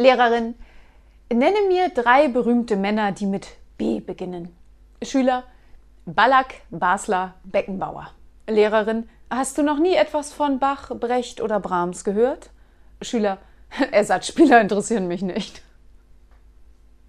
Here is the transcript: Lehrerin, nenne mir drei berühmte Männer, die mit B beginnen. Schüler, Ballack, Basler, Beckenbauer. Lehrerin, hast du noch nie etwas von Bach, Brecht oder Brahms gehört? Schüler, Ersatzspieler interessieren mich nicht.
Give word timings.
Lehrerin, 0.00 0.54
nenne 1.30 1.60
mir 1.68 1.90
drei 1.90 2.28
berühmte 2.28 2.76
Männer, 2.76 3.12
die 3.12 3.26
mit 3.26 3.48
B 3.76 4.00
beginnen. 4.00 4.48
Schüler, 5.02 5.44
Ballack, 6.06 6.54
Basler, 6.70 7.34
Beckenbauer. 7.44 8.10
Lehrerin, 8.46 9.10
hast 9.28 9.58
du 9.58 9.62
noch 9.62 9.78
nie 9.78 9.94
etwas 9.94 10.32
von 10.32 10.58
Bach, 10.58 10.88
Brecht 10.98 11.42
oder 11.42 11.60
Brahms 11.60 12.02
gehört? 12.02 12.48
Schüler, 13.02 13.38
Ersatzspieler 13.92 14.62
interessieren 14.62 15.06
mich 15.06 15.20
nicht. 15.20 15.60